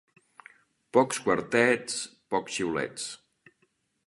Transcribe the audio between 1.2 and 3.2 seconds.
quartets, pocs xiulets.